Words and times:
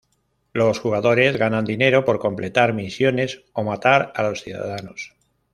Los 0.51 0.79
jugadores 0.79 1.37
ganan 1.37 1.63
dinero 1.63 2.05
por 2.05 2.17
completar 2.17 2.73
misiones 2.73 3.43
o 3.53 3.61
matar 3.61 4.11
a 4.15 4.23
los 4.23 4.41
ciudadanos. 4.41 5.13